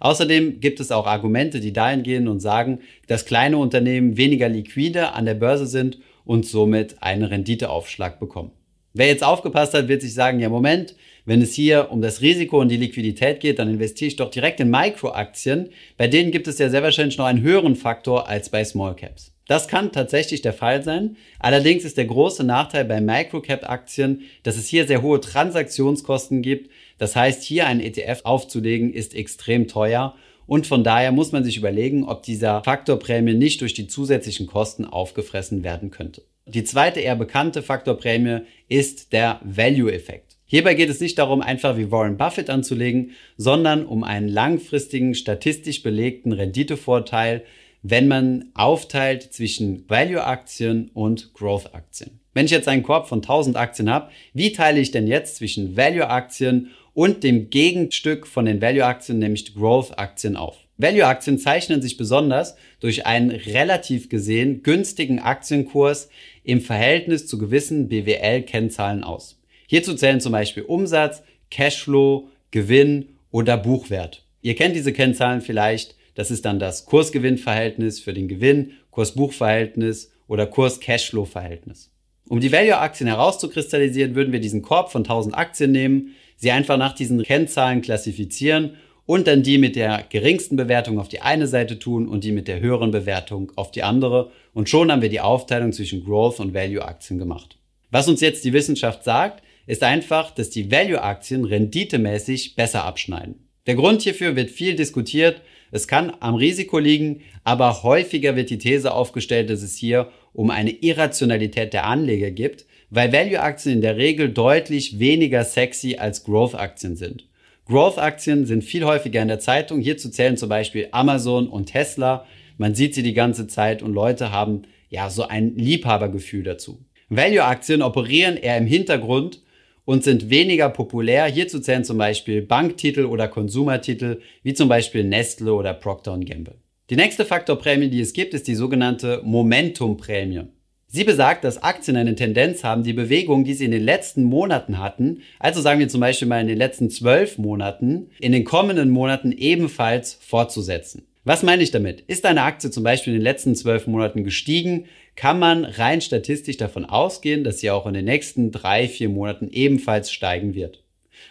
Außerdem 0.00 0.60
gibt 0.60 0.80
es 0.80 0.92
auch 0.92 1.06
Argumente, 1.06 1.60
die 1.60 1.72
dahin 1.72 2.02
gehen 2.02 2.28
und 2.28 2.40
sagen, 2.40 2.80
dass 3.06 3.24
kleine 3.24 3.58
Unternehmen 3.58 4.16
weniger 4.16 4.48
liquide 4.48 5.12
an 5.12 5.24
der 5.24 5.34
Börse 5.34 5.66
sind 5.66 5.98
und 6.24 6.46
somit 6.46 7.02
einen 7.02 7.24
Renditeaufschlag 7.24 8.20
bekommen. 8.20 8.52
Wer 8.98 9.08
jetzt 9.08 9.22
aufgepasst 9.22 9.74
hat, 9.74 9.88
wird 9.88 10.00
sich 10.00 10.14
sagen, 10.14 10.40
ja 10.40 10.48
Moment, 10.48 10.94
wenn 11.26 11.42
es 11.42 11.52
hier 11.52 11.88
um 11.90 12.00
das 12.00 12.22
Risiko 12.22 12.58
und 12.58 12.70
die 12.70 12.78
Liquidität 12.78 13.40
geht, 13.40 13.58
dann 13.58 13.68
investiere 13.68 14.08
ich 14.08 14.16
doch 14.16 14.30
direkt 14.30 14.58
in 14.58 14.70
Microaktien. 14.70 15.68
Bei 15.98 16.08
denen 16.08 16.30
gibt 16.30 16.48
es 16.48 16.58
ja 16.58 16.70
sehr 16.70 16.82
wahrscheinlich 16.82 17.18
noch 17.18 17.26
einen 17.26 17.42
höheren 17.42 17.76
Faktor 17.76 18.26
als 18.26 18.48
bei 18.48 18.64
Small 18.64 18.96
Caps. 18.96 19.34
Das 19.48 19.68
kann 19.68 19.92
tatsächlich 19.92 20.40
der 20.40 20.54
Fall 20.54 20.82
sein. 20.82 21.18
Allerdings 21.38 21.84
ist 21.84 21.98
der 21.98 22.06
große 22.06 22.42
Nachteil 22.42 22.86
bei 22.86 23.02
Microcap-Aktien, 23.02 24.22
dass 24.44 24.56
es 24.56 24.66
hier 24.66 24.86
sehr 24.86 25.02
hohe 25.02 25.20
Transaktionskosten 25.20 26.40
gibt. 26.40 26.70
Das 26.96 27.14
heißt, 27.14 27.42
hier 27.42 27.66
einen 27.66 27.80
ETF 27.80 28.22
aufzulegen 28.24 28.94
ist 28.94 29.14
extrem 29.14 29.68
teuer. 29.68 30.14
Und 30.46 30.66
von 30.66 30.84
daher 30.84 31.12
muss 31.12 31.32
man 31.32 31.44
sich 31.44 31.58
überlegen, 31.58 32.04
ob 32.04 32.22
dieser 32.22 32.64
Faktorprämie 32.64 33.34
nicht 33.34 33.60
durch 33.60 33.74
die 33.74 33.88
zusätzlichen 33.88 34.46
Kosten 34.46 34.86
aufgefressen 34.86 35.62
werden 35.62 35.90
könnte. 35.90 36.22
Die 36.48 36.62
zweite 36.62 37.00
eher 37.00 37.16
bekannte 37.16 37.60
Faktorprämie 37.60 38.42
ist 38.68 39.12
der 39.12 39.40
Value-Effekt. 39.42 40.36
Hierbei 40.46 40.74
geht 40.74 40.88
es 40.88 41.00
nicht 41.00 41.18
darum, 41.18 41.42
einfach 41.42 41.76
wie 41.76 41.90
Warren 41.90 42.16
Buffett 42.16 42.50
anzulegen, 42.50 43.10
sondern 43.36 43.84
um 43.84 44.04
einen 44.04 44.28
langfristigen, 44.28 45.16
statistisch 45.16 45.82
belegten 45.82 46.30
Renditevorteil, 46.30 47.42
wenn 47.82 48.06
man 48.06 48.44
aufteilt 48.54 49.24
zwischen 49.32 49.90
Value-Aktien 49.90 50.92
und 50.94 51.34
Growth-Aktien. 51.34 52.20
Wenn 52.32 52.46
ich 52.46 52.52
jetzt 52.52 52.68
einen 52.68 52.84
Korb 52.84 53.08
von 53.08 53.18
1000 53.18 53.56
Aktien 53.56 53.90
habe, 53.90 54.12
wie 54.32 54.52
teile 54.52 54.78
ich 54.78 54.92
denn 54.92 55.08
jetzt 55.08 55.36
zwischen 55.36 55.76
Value-Aktien 55.76 56.70
und 56.94 57.24
dem 57.24 57.50
Gegenstück 57.50 58.24
von 58.24 58.44
den 58.44 58.62
Value-Aktien, 58.62 59.18
nämlich 59.18 59.52
Growth-Aktien 59.52 60.36
auf? 60.36 60.58
Value-Aktien 60.78 61.38
zeichnen 61.38 61.80
sich 61.80 61.96
besonders 61.96 62.56
durch 62.80 63.06
einen 63.06 63.30
relativ 63.30 64.08
gesehen 64.10 64.62
günstigen 64.62 65.18
Aktienkurs 65.18 66.10
im 66.46 66.60
Verhältnis 66.60 67.26
zu 67.26 67.38
gewissen 67.38 67.88
BWL-Kennzahlen 67.88 69.04
aus. 69.04 69.40
Hierzu 69.66 69.94
zählen 69.94 70.20
zum 70.20 70.32
Beispiel 70.32 70.62
Umsatz, 70.62 71.22
Cashflow, 71.50 72.28
Gewinn 72.50 73.16
oder 73.30 73.56
Buchwert. 73.56 74.24
Ihr 74.40 74.54
kennt 74.54 74.76
diese 74.76 74.92
Kennzahlen 74.92 75.40
vielleicht 75.40 75.96
das 76.16 76.30
ist 76.30 76.46
dann 76.46 76.58
das 76.58 76.86
Kursgewinnverhältnis 76.86 78.00
für 78.00 78.14
den 78.14 78.26
Gewinn, 78.26 78.72
Kurs-Buch-Verhältnis 78.90 80.10
oder 80.26 80.46
Kurs-Cashflow-Verhältnis. 80.46 81.92
Um 82.28 82.40
die 82.40 82.50
Value-Aktien 82.50 83.06
herauszukristallisieren, 83.06 84.16
würden 84.16 84.32
wir 84.32 84.40
diesen 84.40 84.62
Korb 84.62 84.90
von 84.90 85.02
1000 85.02 85.36
Aktien 85.36 85.70
nehmen, 85.70 86.14
sie 86.36 86.50
einfach 86.50 86.78
nach 86.78 86.94
diesen 86.94 87.22
Kennzahlen 87.22 87.82
klassifizieren 87.82 88.76
und 89.06 89.28
dann 89.28 89.42
die 89.42 89.58
mit 89.58 89.76
der 89.76 90.04
geringsten 90.08 90.56
Bewertung 90.56 90.98
auf 90.98 91.08
die 91.08 91.22
eine 91.22 91.46
Seite 91.46 91.78
tun 91.78 92.08
und 92.08 92.24
die 92.24 92.32
mit 92.32 92.48
der 92.48 92.60
höheren 92.60 92.90
Bewertung 92.90 93.52
auf 93.54 93.70
die 93.70 93.84
andere. 93.84 94.32
Und 94.52 94.68
schon 94.68 94.90
haben 94.90 95.02
wir 95.02 95.08
die 95.08 95.20
Aufteilung 95.20 95.72
zwischen 95.72 96.04
Growth 96.04 96.40
und 96.40 96.52
Value-Aktien 96.52 97.18
gemacht. 97.18 97.56
Was 97.90 98.08
uns 98.08 98.20
jetzt 98.20 98.44
die 98.44 98.52
Wissenschaft 98.52 99.04
sagt, 99.04 99.42
ist 99.66 99.82
einfach, 99.82 100.32
dass 100.32 100.50
die 100.50 100.70
Value-Aktien 100.70 101.44
renditemäßig 101.44 102.56
besser 102.56 102.84
abschneiden. 102.84 103.46
Der 103.66 103.76
Grund 103.76 104.02
hierfür 104.02 104.36
wird 104.36 104.50
viel 104.50 104.76
diskutiert. 104.76 105.40
Es 105.70 105.88
kann 105.88 106.12
am 106.20 106.34
Risiko 106.34 106.78
liegen, 106.78 107.22
aber 107.42 107.82
häufiger 107.82 108.36
wird 108.36 108.50
die 108.50 108.58
These 108.58 108.92
aufgestellt, 108.92 109.50
dass 109.50 109.62
es 109.62 109.76
hier 109.76 110.08
um 110.32 110.50
eine 110.50 110.70
Irrationalität 110.70 111.72
der 111.72 111.86
Anleger 111.86 112.30
gibt, 112.30 112.66
weil 112.90 113.12
Value-Aktien 113.12 113.76
in 113.76 113.80
der 113.80 113.96
Regel 113.96 114.30
deutlich 114.30 114.98
weniger 114.98 115.44
sexy 115.44 115.96
als 115.96 116.24
Growth-Aktien 116.24 116.96
sind. 116.96 117.26
Growth-Aktien 117.66 118.46
sind 118.46 118.62
viel 118.62 118.84
häufiger 118.84 119.20
in 119.22 119.28
der 119.28 119.40
Zeitung. 119.40 119.80
Hierzu 119.80 120.08
zählen 120.08 120.36
zum 120.36 120.48
Beispiel 120.48 120.88
Amazon 120.92 121.48
und 121.48 121.66
Tesla. 121.66 122.24
Man 122.58 122.74
sieht 122.74 122.94
sie 122.94 123.02
die 123.02 123.14
ganze 123.14 123.48
Zeit 123.48 123.82
und 123.82 123.92
Leute 123.92 124.30
haben 124.30 124.62
ja 124.88 125.10
so 125.10 125.24
ein 125.24 125.56
Liebhabergefühl 125.56 126.44
dazu. 126.44 126.84
Value-Aktien 127.08 127.82
operieren 127.82 128.36
eher 128.36 128.56
im 128.56 128.66
Hintergrund 128.66 129.42
und 129.84 130.04
sind 130.04 130.30
weniger 130.30 130.68
populär. 130.68 131.26
Hierzu 131.26 131.58
zählen 131.58 131.84
zum 131.84 131.98
Beispiel 131.98 132.42
Banktitel 132.42 133.04
oder 133.04 133.26
Konsumertitel 133.26 134.20
wie 134.42 134.54
zum 134.54 134.68
Beispiel 134.68 135.04
Nestle 135.04 135.52
oder 135.52 135.74
Procter 135.74 136.18
Gamble. 136.18 136.56
Die 136.88 136.96
nächste 136.96 137.24
Faktorprämie, 137.24 137.88
die 137.88 138.00
es 138.00 138.12
gibt, 138.12 138.32
ist 138.32 138.46
die 138.46 138.54
sogenannte 138.54 139.20
Momentumprämie. 139.24 140.44
Sie 140.88 141.02
besagt, 141.02 141.42
dass 141.42 141.62
Aktien 141.62 141.96
eine 141.96 142.14
Tendenz 142.14 142.62
haben, 142.62 142.84
die 142.84 142.92
Bewegung, 142.92 143.44
die 143.44 143.54
sie 143.54 143.64
in 143.64 143.72
den 143.72 143.82
letzten 143.82 144.22
Monaten 144.22 144.78
hatten, 144.78 145.22
also 145.40 145.60
sagen 145.60 145.80
wir 145.80 145.88
zum 145.88 146.00
Beispiel 146.00 146.28
mal 146.28 146.40
in 146.40 146.46
den 146.46 146.58
letzten 146.58 146.90
zwölf 146.90 147.38
Monaten, 147.38 148.10
in 148.20 148.32
den 148.32 148.44
kommenden 148.44 148.90
Monaten 148.90 149.32
ebenfalls 149.32 150.14
fortzusetzen. 150.14 151.06
Was 151.24 151.42
meine 151.42 151.64
ich 151.64 151.72
damit? 151.72 152.02
Ist 152.02 152.24
eine 152.24 152.42
Aktie 152.42 152.70
zum 152.70 152.84
Beispiel 152.84 153.12
in 153.12 153.18
den 153.18 153.24
letzten 153.24 153.56
zwölf 153.56 153.88
Monaten 153.88 154.22
gestiegen, 154.22 154.84
kann 155.16 155.40
man 155.40 155.64
rein 155.64 156.00
statistisch 156.00 156.56
davon 156.56 156.84
ausgehen, 156.84 157.42
dass 157.42 157.58
sie 157.58 157.70
auch 157.72 157.86
in 157.86 157.94
den 157.94 158.04
nächsten 158.04 158.52
drei, 158.52 158.86
vier 158.86 159.08
Monaten 159.08 159.48
ebenfalls 159.50 160.12
steigen 160.12 160.54
wird. 160.54 160.84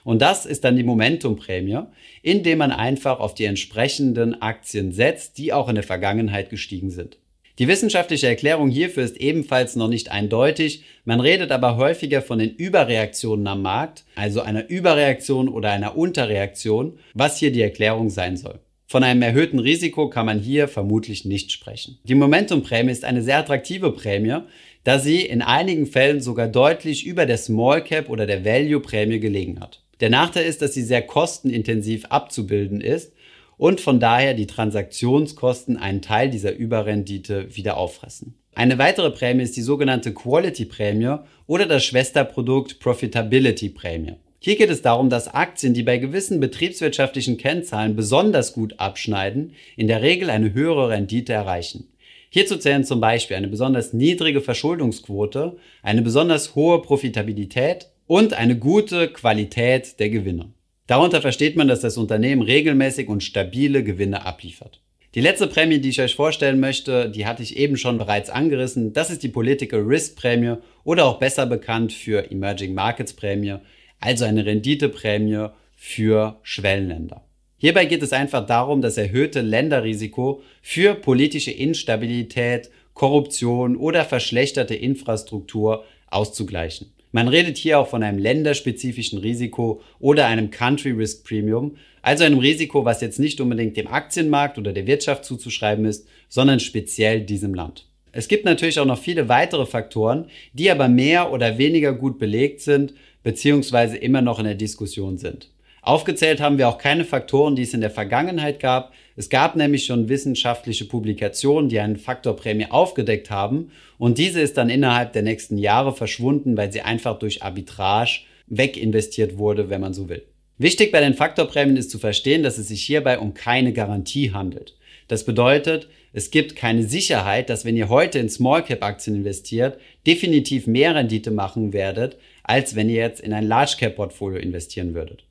Und 0.03 0.21
das 0.21 0.45
ist 0.45 0.65
dann 0.65 0.75
die 0.75 0.83
Momentumprämie, 0.83 1.83
indem 2.21 2.57
man 2.57 2.71
einfach 2.71 3.21
auf 3.21 3.35
die 3.35 3.45
entsprechenden 3.45 4.41
Aktien 4.41 4.91
setzt, 4.91 5.37
die 5.37 5.53
auch 5.53 5.69
in 5.69 5.75
der 5.75 5.83
Vergangenheit 5.83 6.49
gestiegen 6.49 6.89
sind. 6.89 7.17
Die 7.57 7.69
wissenschaftliche 7.69 8.27
Erklärung 8.27 8.69
hierfür 8.69 9.03
ist 9.03 9.15
ebenfalls 9.17 9.77
noch 9.77 9.87
nicht 9.87 10.11
eindeutig. 10.11 10.83
Man 11.05 11.21
redet 11.21 11.51
aber 11.51 11.77
häufiger 11.77 12.21
von 12.21 12.39
den 12.39 12.53
Überreaktionen 12.53 13.47
am 13.47 13.61
Markt, 13.61 14.03
also 14.15 14.41
einer 14.41 14.69
Überreaktion 14.69 15.47
oder 15.47 15.71
einer 15.71 15.95
Unterreaktion, 15.95 16.99
was 17.13 17.37
hier 17.37 17.51
die 17.51 17.61
Erklärung 17.61 18.09
sein 18.09 18.35
soll. 18.35 18.59
Von 18.87 19.03
einem 19.03 19.21
erhöhten 19.21 19.59
Risiko 19.59 20.09
kann 20.09 20.25
man 20.25 20.39
hier 20.39 20.67
vermutlich 20.67 21.25
nicht 21.25 21.51
sprechen. 21.51 21.97
Die 22.03 22.13
Momentumprämie 22.13 22.91
ist 22.91 23.05
eine 23.05 23.23
sehr 23.23 23.39
attraktive 23.39 23.91
Prämie, 23.93 24.41
da 24.83 24.99
sie 24.99 25.21
in 25.21 25.41
einigen 25.41 25.87
Fällen 25.87 26.21
sogar 26.21 26.47
deutlich 26.47 27.05
über 27.05 27.25
der 27.25 27.37
Small 27.37 27.83
Cap 27.83 28.09
oder 28.09 28.27
der 28.27 28.43
Value 28.43 28.81
Prämie 28.81 29.19
gelegen 29.19 29.59
hat. 29.61 29.81
Der 30.01 30.09
Nachteil 30.09 30.45
ist, 30.45 30.61
dass 30.61 30.73
sie 30.73 30.83
sehr 30.83 31.01
kostenintensiv 31.01 32.05
abzubilden 32.09 32.81
ist 32.81 33.13
und 33.57 33.81
von 33.81 33.99
daher 33.99 34.33
die 34.33 34.47
Transaktionskosten 34.47 35.77
einen 35.77 36.01
Teil 36.01 36.29
dieser 36.29 36.53
Überrendite 36.53 37.55
wieder 37.55 37.77
auffressen. 37.77 38.35
Eine 38.53 38.77
weitere 38.77 39.11
Prämie 39.11 39.43
ist 39.43 39.57
die 39.57 39.61
sogenannte 39.61 40.13
Quality 40.13 40.65
Prämie 40.65 41.17
oder 41.45 41.65
das 41.65 41.83
Schwesterprodukt 41.83 42.79
Profitability 42.79 43.69
Prämie. 43.69 44.15
Hier 44.39 44.55
geht 44.55 44.69
es 44.69 44.81
darum, 44.81 45.09
dass 45.09 45.33
Aktien, 45.33 45.73
die 45.73 45.83
bei 45.83 45.97
gewissen 45.97 46.39
betriebswirtschaftlichen 46.39 47.37
Kennzahlen 47.37 47.95
besonders 47.95 48.53
gut 48.53 48.79
abschneiden, 48.79 49.53
in 49.75 49.87
der 49.87 50.01
Regel 50.01 50.29
eine 50.29 50.53
höhere 50.53 50.89
Rendite 50.89 51.33
erreichen. 51.33 51.89
Hierzu 52.29 52.57
zählen 52.57 52.83
zum 52.83 52.99
Beispiel 52.99 53.37
eine 53.37 53.47
besonders 53.47 53.93
niedrige 53.93 54.41
Verschuldungsquote, 54.41 55.57
eine 55.81 56.01
besonders 56.01 56.53
hohe 56.53 56.81
Profitabilität 56.81 57.89
und 58.07 58.33
eine 58.33 58.57
gute 58.57 59.07
Qualität 59.07 59.99
der 59.99 60.09
Gewinne. 60.09 60.53
Darunter 60.87 61.21
versteht 61.21 61.55
man, 61.55 61.67
dass 61.67 61.79
das 61.79 61.97
Unternehmen 61.97 62.43
regelmäßig 62.43 63.07
und 63.07 63.23
stabile 63.23 63.83
Gewinne 63.83 64.25
abliefert. 64.25 64.81
Die 65.15 65.21
letzte 65.21 65.47
Prämie, 65.47 65.79
die 65.79 65.89
ich 65.89 66.01
euch 66.01 66.13
vorstellen 66.13 66.59
möchte, 66.59 67.09
die 67.09 67.25
hatte 67.25 67.41
ich 67.41 67.57
eben 67.57 67.77
schon 67.77 67.97
bereits 67.97 68.29
angerissen. 68.29 68.93
Das 68.93 69.09
ist 69.09 69.23
die 69.23 69.29
Political 69.29 69.79
Risk 69.79 70.17
Prämie 70.17 70.57
oder 70.83 71.05
auch 71.05 71.19
besser 71.19 71.45
bekannt 71.45 71.93
für 71.93 72.29
Emerging 72.29 72.73
Markets 72.73 73.13
Prämie, 73.13 73.55
also 73.99 74.25
eine 74.25 74.45
Renditeprämie 74.45 75.47
für 75.75 76.39
Schwellenländer. 76.43 77.25
Hierbei 77.57 77.85
geht 77.85 78.03
es 78.03 78.13
einfach 78.13 78.45
darum, 78.45 78.81
das 78.81 78.97
erhöhte 78.97 79.41
Länderrisiko 79.41 80.43
für 80.61 80.93
politische 80.93 81.51
Instabilität, 81.51 82.69
Korruption 82.93 83.77
oder 83.77 84.03
verschlechterte 84.03 84.75
Infrastruktur 84.75 85.85
auszugleichen. 86.07 86.94
Man 87.15 87.29
redet 87.29 87.57
hier 87.57 87.79
auch 87.79 87.87
von 87.87 88.03
einem 88.03 88.17
länderspezifischen 88.17 89.19
Risiko 89.19 89.81
oder 89.99 90.25
einem 90.25 90.51
Country 90.51 90.91
Risk 90.91 91.25
Premium, 91.25 91.77
also 92.01 92.25
einem 92.25 92.39
Risiko, 92.39 92.83
was 92.83 92.99
jetzt 92.99 93.19
nicht 93.19 93.39
unbedingt 93.39 93.77
dem 93.77 93.87
Aktienmarkt 93.87 94.57
oder 94.57 94.73
der 94.73 94.85
Wirtschaft 94.85 95.23
zuzuschreiben 95.23 95.85
ist, 95.85 96.09
sondern 96.27 96.59
speziell 96.59 97.21
diesem 97.21 97.53
Land. 97.53 97.87
Es 98.11 98.27
gibt 98.27 98.43
natürlich 98.43 98.81
auch 98.81 98.85
noch 98.85 98.99
viele 98.99 99.29
weitere 99.29 99.65
Faktoren, 99.65 100.25
die 100.51 100.69
aber 100.69 100.89
mehr 100.89 101.31
oder 101.31 101.57
weniger 101.57 101.93
gut 101.93 102.19
belegt 102.19 102.59
sind, 102.59 102.93
beziehungsweise 103.23 103.95
immer 103.95 104.21
noch 104.21 104.39
in 104.39 104.45
der 104.45 104.55
Diskussion 104.55 105.17
sind. 105.17 105.51
Aufgezählt 105.85 106.41
haben 106.41 106.57
wir 106.57 106.67
auch 106.67 106.79
keine 106.79 107.05
Faktoren, 107.05 107.55
die 107.55 107.61
es 107.61 107.75
in 107.75 107.81
der 107.81 107.91
Vergangenheit 107.91 108.59
gab. 108.59 108.91
Es 109.15 109.29
gab 109.29 109.55
nämlich 109.55 109.85
schon 109.85 110.09
wissenschaftliche 110.09 110.85
Publikationen, 110.85 111.69
die 111.69 111.79
einen 111.79 111.97
Faktorprämie 111.97 112.71
aufgedeckt 112.71 113.29
haben 113.29 113.71
und 113.99 114.17
diese 114.17 114.41
ist 114.41 114.57
dann 114.57 114.71
innerhalb 114.71 115.13
der 115.13 115.21
nächsten 115.21 115.59
Jahre 115.59 115.95
verschwunden, 115.95 116.57
weil 116.57 116.71
sie 116.71 116.81
einfach 116.81 117.19
durch 117.19 117.43
Arbitrage 117.43 118.21
weginvestiert 118.47 119.37
wurde, 119.37 119.69
wenn 119.69 119.79
man 119.79 119.93
so 119.93 120.09
will. 120.09 120.23
Wichtig 120.57 120.91
bei 120.91 121.01
den 121.01 121.13
Faktorprämien 121.13 121.77
ist 121.77 121.91
zu 121.91 121.99
verstehen, 121.99 122.41
dass 122.41 122.57
es 122.57 122.69
sich 122.69 122.81
hierbei 122.81 123.19
um 123.19 123.35
keine 123.35 123.71
Garantie 123.71 124.31
handelt. 124.31 124.75
Das 125.07 125.23
bedeutet, 125.23 125.87
es 126.13 126.31
gibt 126.31 126.55
keine 126.55 126.81
Sicherheit, 126.81 127.51
dass 127.51 127.63
wenn 127.63 127.77
ihr 127.77 127.89
heute 127.89 128.17
in 128.17 128.29
Small 128.29 128.63
Cap 128.63 128.83
Aktien 128.83 129.17
investiert, 129.17 129.79
definitiv 130.07 130.65
mehr 130.65 130.95
Rendite 130.95 131.29
machen 131.29 131.73
werdet, 131.73 132.17
als 132.41 132.75
wenn 132.75 132.89
ihr 132.89 133.03
jetzt 133.03 133.21
in 133.21 133.33
ein 133.33 133.47
Large 133.47 133.75
Cap 133.77 133.97
Portfolio 133.97 134.39
investieren 134.39 134.95
würdet. 134.95 135.25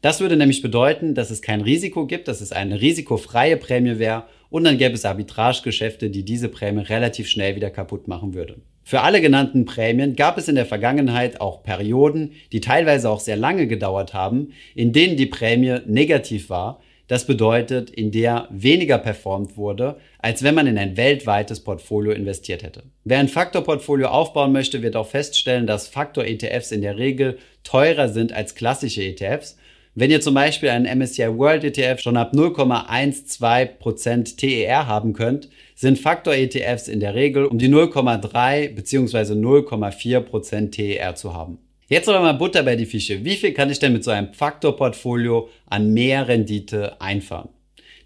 Das 0.00 0.20
würde 0.20 0.36
nämlich 0.36 0.62
bedeuten, 0.62 1.14
dass 1.14 1.30
es 1.30 1.42
kein 1.42 1.60
Risiko 1.60 2.06
gibt, 2.06 2.28
dass 2.28 2.40
es 2.40 2.52
eine 2.52 2.80
risikofreie 2.80 3.56
Prämie 3.56 3.98
wäre 3.98 4.24
und 4.48 4.64
dann 4.64 4.78
gäbe 4.78 4.94
es 4.94 5.04
Arbitragegeschäfte, 5.04 6.08
die 6.08 6.24
diese 6.24 6.48
Prämie 6.48 6.82
relativ 6.82 7.28
schnell 7.28 7.56
wieder 7.56 7.70
kaputt 7.70 8.06
machen 8.06 8.32
würde. 8.32 8.56
Für 8.84 9.02
alle 9.02 9.20
genannten 9.20 9.66
Prämien 9.66 10.16
gab 10.16 10.38
es 10.38 10.48
in 10.48 10.54
der 10.54 10.66
Vergangenheit 10.66 11.40
auch 11.40 11.62
Perioden, 11.62 12.32
die 12.52 12.60
teilweise 12.60 13.10
auch 13.10 13.20
sehr 13.20 13.36
lange 13.36 13.66
gedauert 13.66 14.14
haben, 14.14 14.52
in 14.74 14.92
denen 14.92 15.16
die 15.16 15.26
Prämie 15.26 15.80
negativ 15.86 16.48
war. 16.48 16.80
Das 17.08 17.26
bedeutet, 17.26 17.90
in 17.90 18.12
der 18.12 18.48
weniger 18.50 18.98
performt 18.98 19.56
wurde, 19.56 19.96
als 20.20 20.42
wenn 20.42 20.54
man 20.54 20.66
in 20.66 20.78
ein 20.78 20.96
weltweites 20.96 21.60
Portfolio 21.60 22.12
investiert 22.12 22.62
hätte. 22.62 22.84
Wer 23.04 23.18
ein 23.18 23.28
Faktorportfolio 23.28 24.08
aufbauen 24.08 24.52
möchte, 24.52 24.82
wird 24.82 24.94
auch 24.94 25.08
feststellen, 25.08 25.66
dass 25.66 25.88
Faktor-ETFs 25.88 26.70
in 26.70 26.82
der 26.82 26.98
Regel 26.98 27.38
teurer 27.64 28.08
sind 28.08 28.32
als 28.32 28.54
klassische 28.54 29.02
ETFs 29.02 29.58
wenn 29.98 30.12
ihr 30.12 30.20
zum 30.20 30.34
Beispiel 30.34 30.68
einen 30.68 30.98
MSCI 30.98 31.36
World 31.36 31.64
ETF 31.64 32.00
schon 32.00 32.16
ab 32.16 32.32
0,12% 32.32 34.36
TER 34.36 34.86
haben 34.86 35.12
könnt, 35.12 35.48
sind 35.74 35.98
Faktor-ETFs 35.98 36.86
in 36.86 37.00
der 37.00 37.14
Regel 37.14 37.46
um 37.46 37.58
die 37.58 37.68
0,3 37.68 38.74
bzw. 38.74 39.32
0,4% 39.32 40.70
TER 40.70 41.16
zu 41.16 41.34
haben. 41.34 41.58
Jetzt 41.88 42.08
aber 42.08 42.20
mal 42.20 42.34
Butter 42.34 42.62
bei 42.62 42.76
die 42.76 42.86
Fische. 42.86 43.24
Wie 43.24 43.34
viel 43.34 43.52
kann 43.52 43.70
ich 43.70 43.80
denn 43.80 43.92
mit 43.92 44.04
so 44.04 44.12
einem 44.12 44.32
Faktor-Portfolio 44.34 45.48
an 45.66 45.92
mehr 45.92 46.28
Rendite 46.28 47.00
einfahren? 47.00 47.48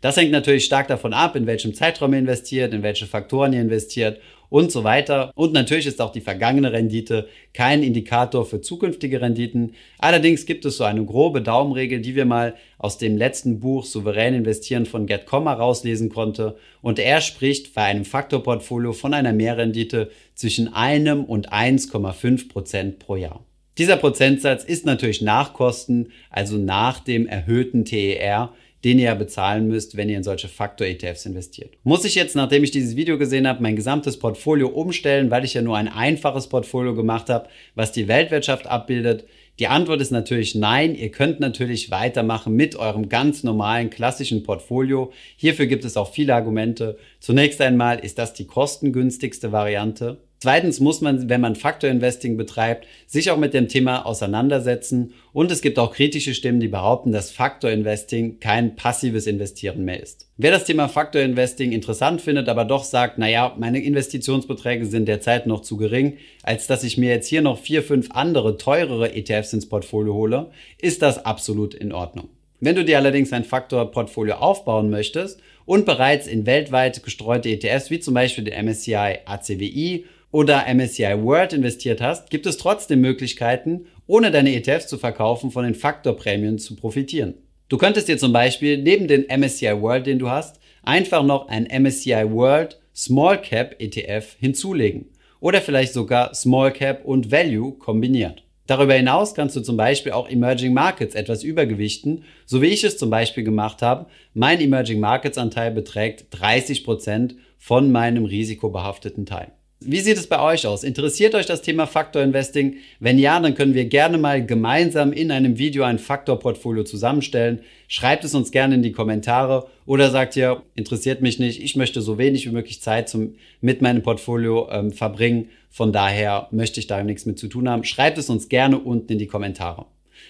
Das 0.01 0.17
hängt 0.17 0.33
natürlich 0.33 0.65
stark 0.65 0.89
davon 0.89 1.13
ab, 1.13 1.37
in 1.37 1.47
welchem 1.47 1.75
Zeitraum 1.75 2.15
ihr 2.15 2.21
investiert, 2.21 2.73
in 2.73 2.83
welche 2.83 3.07
Faktoren 3.07 3.53
ihr 3.53 3.61
investiert 3.61 4.19
und 4.53 4.71
so 4.71 4.85
weiter. 4.85 5.33
Und 5.35 5.55
natürlich 5.55 5.87
ist 5.87 6.03
auch 6.03 6.13
die 6.13 6.21
vergangene 6.21 6.73
Rendite 6.73 7.27
kein 7.55 7.83
Indikator 7.83 8.45
für 8.45 8.61
zukünftige 8.61 9.23
Renditen. 9.23 9.75
Allerdings 9.99 10.45
gibt 10.45 10.67
es 10.67 10.77
so 10.77 10.85
eine 10.85 11.03
grobe 11.07 11.41
Daumenregel, 11.41 12.03
die 12.03 12.15
wir 12.15 12.27
mal 12.27 12.55
aus 12.77 12.99
dem 12.99 13.17
letzten 13.17 13.61
Buch 13.61 13.87
Souverän 13.87 14.35
investieren 14.35 14.85
von 14.85 15.07
Get 15.07 15.25
Comma 15.25 15.55
rauslesen 15.55 16.11
konnte. 16.11 16.57
Und 16.83 16.99
er 16.99 17.23
spricht 17.23 17.73
bei 17.73 17.85
einem 17.85 18.05
Faktorportfolio 18.05 18.93
von 18.93 19.15
einer 19.15 19.33
Mehrrendite 19.33 20.11
zwischen 20.35 20.75
einem 20.75 21.25
und 21.25 21.51
1,5 21.51 22.51
Prozent 22.51 22.99
pro 22.99 23.17
Jahr. 23.17 23.43
Dieser 23.79 23.97
Prozentsatz 23.97 24.65
ist 24.65 24.85
natürlich 24.85 25.23
nach 25.23 25.55
Kosten, 25.55 26.09
also 26.29 26.59
nach 26.59 27.01
dem 27.01 27.27
erhöhten 27.27 27.87
TER, 27.87 28.53
den 28.85 28.99
ihr 28.99 29.07
ja 29.07 29.15
bezahlen 29.15 29.69
müsst, 29.69 29.97
wenn 29.97 30.09
ihr 30.09 30.17
in 30.17 30.23
solche 30.23 30.49
Faktor-ETFs 30.49 31.27
investiert. 31.27 31.75
Muss 31.85 32.05
ich 32.05 32.15
jetzt, 32.15 32.35
nachdem 32.35 32.65
ich 32.65 32.71
dieses 32.71 32.97
Video 32.97 33.19
gesehen 33.19 33.47
habe, 33.47 33.63
mein 33.63 33.77
gesamtes 33.77 34.19
Portfolio 34.19 34.69
umstellen, 34.69 35.31
weil 35.31 35.45
ich 35.45 35.55
ja 35.55 35.63
nur 35.63 35.77
ein 35.77 35.89
einfaches 35.89 36.49
Portfolio 36.49 36.95
gemacht 36.95 37.29
habe, 37.29 37.49
was 37.75 37.93
die 37.93 38.09
Weltwirtschaft 38.09 38.67
abbildet? 38.67 39.25
Die 39.59 39.67
Antwort 39.67 40.01
ist 40.01 40.11
natürlich 40.11 40.55
nein. 40.55 40.95
Ihr 40.95 41.11
könnt 41.11 41.39
natürlich 41.39 41.91
weitermachen 41.91 42.55
mit 42.55 42.75
eurem 42.75 43.09
ganz 43.09 43.45
normalen 43.45 43.91
klassischen 43.91 44.43
Portfolio. 44.43 45.13
Hierfür 45.37 45.67
gibt 45.67 45.85
es 45.85 45.97
auch 45.97 46.11
viele 46.13 46.35
Argumente. 46.35 46.97
Zunächst 47.21 47.61
einmal 47.61 47.99
ist 47.99 48.19
das 48.19 48.33
die 48.33 48.47
kostengünstigste 48.47 49.53
Variante. 49.53 50.19
Zweitens 50.43 50.81
muss 50.81 51.01
man, 51.01 51.29
wenn 51.29 51.41
man 51.41 51.55
Faktor 51.55 51.89
Investing 51.89 52.37
betreibt, 52.37 52.89
sich 53.07 53.31
auch 53.31 53.37
mit 53.37 53.55
dem 53.55 53.69
Thema 53.69 54.05
auseinandersetzen. 54.05 55.15
Und 55.33 55.53
es 55.53 55.63
gibt 55.63 55.79
auch 55.79 55.95
kritische 55.95 56.35
Stimmen, 56.35 56.59
die 56.59 56.67
behaupten, 56.67 57.13
dass 57.13 57.31
Faktor 57.31 57.71
Investing 57.71 58.41
kein 58.41 58.75
passives 58.75 59.29
Investieren 59.29 59.85
mehr 59.85 60.03
ist. 60.03 60.27
Wer 60.39 60.51
das 60.51 60.65
Thema 60.65 60.89
Faktor 60.89 61.23
Investing 61.23 61.71
interessant 61.71 62.23
findet, 62.23 62.49
aber 62.49 62.65
doch 62.65 62.83
sagt, 62.83 63.19
naja, 63.19 63.55
meine 63.57 63.85
Investitionsbeträge 63.85 64.87
sind 64.87 65.07
derzeit 65.07 65.47
noch 65.47 65.63
zu 65.63 65.77
gering, 65.77 66.17
als 66.43 66.67
dass 66.67 66.83
ich 66.83 66.99
mir 66.99 67.11
jetzt 67.11 67.29
hier 67.29 67.43
noch 67.43 67.61
vier, 67.61 67.85
fünf 67.85 68.11
andere 68.11 68.57
teurere 68.57 69.15
ETFs 69.15 69.53
ins 69.53 69.69
Portfolio 69.69 70.15
hole, 70.15 70.51
ist 70.81 71.03
das 71.03 71.25
absolut 71.25 71.73
in 71.73 71.93
Ordnung. 71.93 72.29
Wenn 72.59 72.75
du 72.75 72.85
dir 72.85 72.99
allerdings 72.99 73.33
ein 73.33 73.45
Faktor-Portfolio 73.45 74.35
aufbauen 74.35 74.91
möchtest 74.91 75.41
und 75.67 75.87
bereits 75.87 76.27
in 76.27 76.47
weltweit 76.47 77.05
gestreute 77.05 77.49
ETFs 77.49 77.91
wie 77.91 78.01
zum 78.01 78.15
Beispiel 78.15 78.43
den 78.43 78.67
MSCI 78.67 79.21
ACWI 79.25 80.05
oder 80.33 80.65
MSCI 80.67 81.23
World 81.23 81.53
investiert 81.53 82.01
hast, 82.01 82.31
gibt 82.31 82.47
es 82.47 82.57
trotzdem 82.57 83.01
Möglichkeiten, 83.01 83.87
ohne 84.09 84.33
deine 84.33 84.55
ETFs 84.55 84.89
zu 84.89 84.99
verkaufen, 84.99 85.53
von 85.53 85.65
den 85.65 85.77
Faktorprämien 85.77 86.59
zu 86.59 86.75
profitieren. 86.75 87.35
Du 87.69 87.79
könntest 87.79 88.09
dir 88.09 88.19
zum 88.19 88.33
Beispiel 88.33 88.79
neben 88.79 89.07
den 89.07 89.27
MSCI 89.29 89.81
World, 89.81 90.07
den 90.07 90.19
du 90.19 90.29
hast, 90.29 90.59
einfach 90.83 91.23
noch 91.23 91.49
ein 91.49 91.69
MSCI 91.71 92.31
World 92.31 92.81
Small 92.95 93.41
Cap 93.41 93.77
ETF 93.79 94.37
hinzulegen 94.39 95.07
oder 95.41 95.61
vielleicht 95.61 95.93
sogar 95.93 96.35
Small 96.35 96.73
Cap 96.73 97.05
und 97.05 97.31
Value 97.31 97.73
kombiniert. 97.73 98.43
Darüber 98.67 98.95
hinaus 98.95 99.35
kannst 99.35 99.57
du 99.57 99.61
zum 99.61 99.77
Beispiel 99.77 100.13
auch 100.13 100.29
Emerging 100.29 100.73
Markets 100.73 101.15
etwas 101.15 101.43
übergewichten, 101.43 102.25
so 102.47 102.63
wie 102.63 102.67
ich 102.67 102.85
es 102.85 102.97
zum 102.97 103.11
Beispiel 103.11 103.43
gemacht 103.43 103.83
habe. 103.83 104.07
Mein 104.35 104.61
Emerging 104.61 105.01
Markets 105.01 105.37
Anteil 105.37 105.73
beträgt 105.73 106.27
30 106.31 106.85
Prozent 106.85 107.35
von 107.59 107.91
meinem 107.91 108.25
risikobehafteten 108.25 109.27
Teil. 109.27 109.53
Wie 109.87 110.01
sieht 110.01 110.17
es 110.17 110.27
bei 110.27 110.41
euch 110.41 110.67
aus? 110.67 110.85
Interessiert 110.85 111.35
euch 111.35 111.47
das 111.47 111.63
Thema 111.63 111.87
Faktor 111.87 112.23
Investing? 112.23 112.77
Wenn 113.01 113.19
ja, 113.19 113.41
dann 113.41 113.55
können 113.55 113.75
wir 113.75 113.87
gerne 113.87 114.19
mal 114.19 114.45
gemeinsam 114.45 115.13
in 115.13 115.31
einem 115.31 115.59
Video 115.59 115.85
ein 115.85 115.99
Faktor-Portfolio 115.99 116.85
zusammenstellen. 116.85 117.61
Schreibt 117.89 118.25
es 118.25 118.35
uns 118.35 118.51
gerne 118.51 118.75
in 118.77 118.83
die 118.83 118.93
Kommentare 118.93 119.67
oder 119.87 120.11
sagt 120.11 120.37
ihr, 120.37 120.63
interessiert 120.75 121.23
mich 121.23 121.39
nicht, 121.39 121.63
ich 121.63 121.77
möchte 121.77 122.01
so 122.01 122.19
wenig 122.19 122.47
wie 122.47 122.53
möglich 122.53 122.81
Zeit 122.81 123.09
zum, 123.09 123.35
mit 123.61 123.83
meinem 123.83 124.03
Portfolio 124.03 124.69
ähm, 124.71 124.93
verbringen. 124.93 125.49
Von 125.71 125.93
daher 125.93 126.49
möchte 126.51 126.81
ich 126.81 126.87
da 126.87 127.03
nichts 127.03 127.27
mit 127.27 127.39
zu 127.39 127.49
tun 127.49 127.69
haben. 127.69 127.85
Schreibt 127.85 128.19
es 128.19 128.31
uns 128.31 128.49
gerne 128.49 128.79
unten 128.79 129.13
in 129.13 129.19
die 129.19 129.27
Kommentare. 129.27 129.87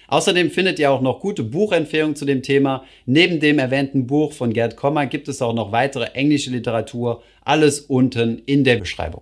Außerdem 0.07 0.51
findet 0.51 0.79
ihr 0.79 0.91
auch 0.91 1.01
noch 1.01 1.19
gute 1.19 1.43
Buchempfehlungen 1.43 2.15
zu 2.15 2.25
dem 2.25 2.41
Thema. 2.41 2.83
Neben 3.05 3.39
dem 3.39 3.59
erwähnten 3.59 4.07
Buch 4.07 4.33
von 4.33 4.53
Gerd 4.53 4.75
Kommer 4.75 5.05
gibt 5.05 5.27
es 5.27 5.41
auch 5.41 5.53
noch 5.53 5.71
weitere 5.71 6.05
englische 6.13 6.51
Literatur. 6.51 7.23
Alles 7.41 7.81
unten 7.81 8.41
in 8.45 8.63
der 8.63 8.77
Beschreibung. 8.77 9.21